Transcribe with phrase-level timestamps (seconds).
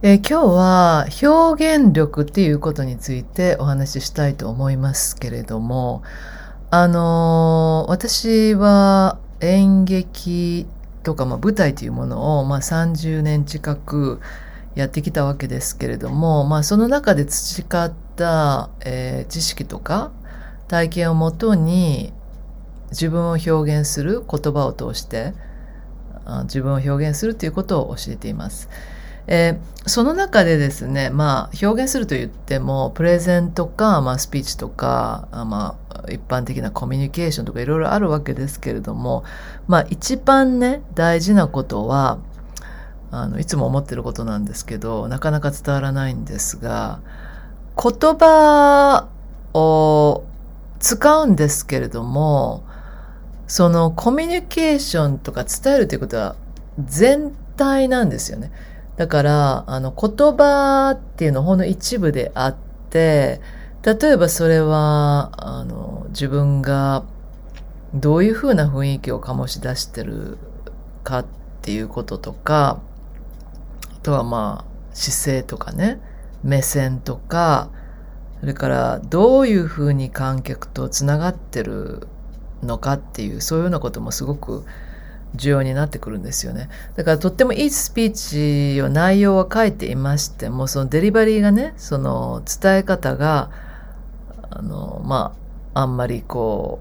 [0.00, 6.04] えー、今日は表現力っていうことについてお話ししたいと思いますけれども、
[6.70, 10.68] あのー、私は演劇
[11.02, 14.20] とか、まあ、舞台というものを、まあ、30年近く
[14.76, 20.12] やってきたわけですけれども、まあ、その中で培った、えー、知識とか
[20.68, 22.12] 体験をもとに
[22.90, 25.32] 自分を表現する言葉を通して
[26.44, 28.68] 自分を表現するということを教えています。
[29.30, 39.24] えー、その中でですね、まあ、表現すると言っても、プレゼンとか、まあ、スピーチとか、まあ、一般的なコミュニケーションとかいろいろあるわけですけれども、
[39.66, 42.18] まあ、一番ね、大事なことは、
[43.10, 47.00] あの、いつも思ってることなんですけど、なかなか伝わらないんですが、
[47.76, 49.08] 言葉
[49.52, 50.24] を
[50.80, 52.64] 使うんですけれども、
[53.46, 56.36] そのコミュニケーションとか伝えるということは
[56.82, 58.52] 全体なんですよね。
[58.98, 62.56] だから、あの、言葉っていうのはほんの一部であっ
[62.90, 63.40] て、
[63.84, 67.04] 例えばそれは、あの、自分が
[67.94, 70.36] どういうふうな雰囲気を醸し出してる
[71.04, 71.26] かっ
[71.62, 72.80] ていうこととか、
[73.94, 76.00] あとはまあ、姿勢とかね、
[76.42, 77.70] 目線とか、
[78.40, 82.08] それからどういうふうに観客とつながってる
[82.64, 84.64] のかっていう、そういうようなこともすごく
[85.34, 86.68] 重要になってくるんですよね。
[86.96, 93.50] だからとってもいいスピーチを内容は書いていましても、そのデリバリーがね、その伝え方が、
[94.50, 95.34] あの、ま
[95.74, 96.80] あ、あんまりこ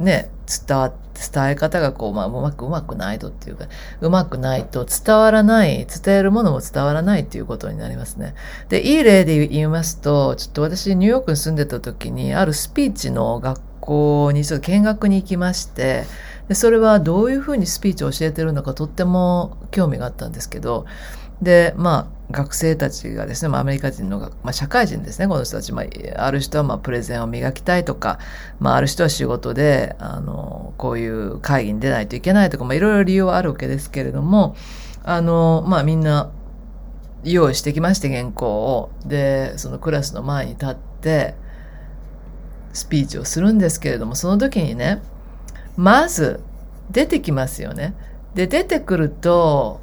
[0.00, 0.30] う、ね、
[0.66, 3.66] 伝わ、伝え方がこう、まあ、うまくうまくないとっていうか、
[4.00, 8.34] うまくないと伝わらない、伝えるものも伝わらないっていうことになりますね。
[8.68, 16.04] で、いい例で言いますと、ちょっと私ニューヨークに住んでた時に、あるスピーチの学校にちょっと見学に行きまして、
[16.48, 20.84] でそれはどういうふうにスピーチを教えてるのかとっても興味があったんですけど、
[21.40, 25.72] で、まあ、学生たちがですね、まあ、アメリカ人の、まあ、社会人ですね、この人たち。
[25.72, 28.18] まあ、ある人は、まあ、プレゼンを磨きたいとか、
[28.58, 34.56] まあ、ある人は仕事で、あの、こういう会議に出ないといけないとか、まあ、いろいろ理由はあるわけですけれども、
[35.04, 36.30] あの、まあ、みんな、
[37.24, 38.90] 用意してきまして、原稿を。
[39.06, 41.34] で、そのクラスの前に立って、
[42.72, 45.02] スピーチをするんですけれども、その時にね、
[45.76, 46.40] まず
[46.90, 47.94] 出てきますよね。
[48.34, 49.80] で、出てくると、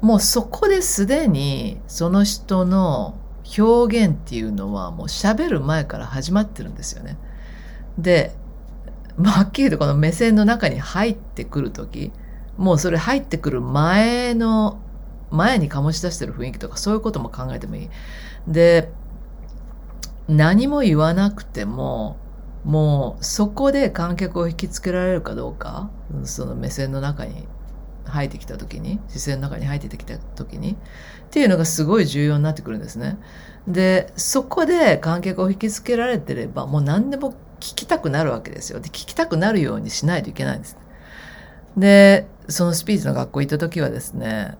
[0.00, 3.14] もうそこですでにその人の
[3.56, 7.16] 表現っていうのはもう喋る前から始まってるんですよね。
[7.98, 8.34] で、
[9.16, 12.12] まあ、はっきりとこの目線の中に入ってくるとき、
[12.56, 14.80] もうそれ入ってくる前の、
[15.30, 17.90] 前に醸し出してる雰囲気とかそういうことも考えてもいい。
[18.46, 18.90] で、
[20.28, 22.16] 何も言わなくても、
[22.64, 25.90] もうそこで観客を引きつけられるかどうか、
[26.24, 27.46] その目線の中に
[28.04, 30.76] 入ってきた時に、視線の中に入ってきた時に、っ
[31.30, 33.18] ていうのがすごい重要になってくるんですね。
[33.66, 38.80] で、そこで観客を引きつけられてれば、もう何でも聞きたくなるわけですよ。
[38.80, 40.76] で、聞きたくなるようにしないといけないんです。
[41.76, 44.56] で、そのスピーチの学校行った時はですね、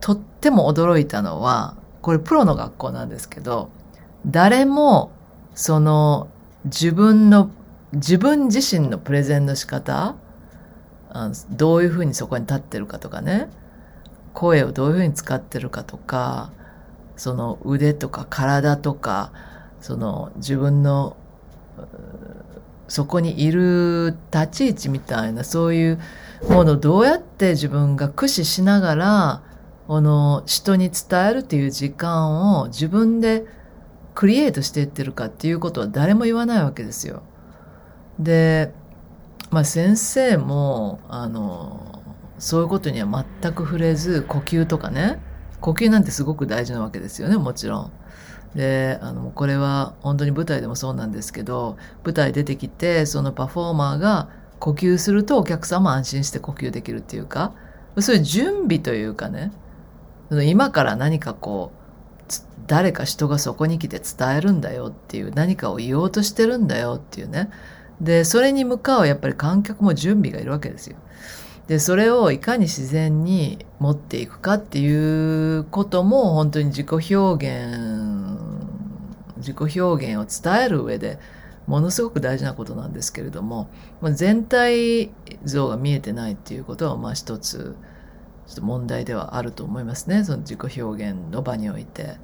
[0.00, 3.70] とっても驚いたのは、これプロの学校なんですけど、
[4.26, 5.12] 誰も、
[5.54, 6.28] その
[6.64, 7.50] 自分の、
[7.92, 10.16] 自分自身のプレゼンの仕方、
[11.50, 13.48] どういうふうにそこに立ってるかとかね、
[14.34, 16.50] 声をどういうふうに使ってるかとか、
[17.16, 19.32] その腕とか体とか、
[19.80, 21.16] その自分の
[22.88, 26.00] そこにいる立ち位置みたいな、そういう
[26.48, 29.42] ものをどうやって自分が駆使しながら、
[29.86, 33.46] この人に伝えるっていう時間を自分で
[34.16, 37.22] クリエイトしていってるかっていうことは誰も言わないわけですよ。
[38.18, 38.72] で、
[39.50, 42.02] まあ先生も、あの、
[42.38, 45.20] そういうことには全く触れず、呼吸とかね、
[45.60, 47.92] 呼吸なんてすごく大事なわけですよね、もちろん。
[48.54, 57.52] で、あの、これは本当に舞台でもそうなんですけど、舞台出てきて、そのパフォーマーが呼吸するとお客さんも安心して呼吸できるっていうか、
[57.98, 59.52] そういう準備というかね、
[60.30, 61.85] 今から何かこう、
[62.66, 67.50] 誰か人がそこに来て伝えるんだよっていう何かを言おうとしてるんだよっていうね。
[68.00, 70.96] で、それに向かうやっぱり観客も準備がいるわけですよ。
[71.68, 78.38] で、それをいかに自然に持っていくかっていうことも本当に自己表現、
[79.38, 81.18] 自己表現を伝える上で
[81.66, 83.68] ものすごく大事なことなんですけれども、
[84.12, 85.10] 全体
[85.44, 87.74] 像が見えてないっていうことはまあ一つ、
[88.46, 90.24] ちょっと問題ではあると思いますね。
[90.24, 92.16] その自己表現の場において。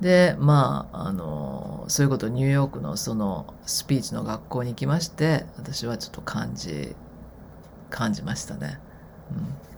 [0.00, 6.94] で、まあ、あの、そういうことをニューヨークのそのスピーチの学校に行きまして、私はちょっと感じ、
[7.90, 8.78] 感じましたね。
[9.32, 9.77] うん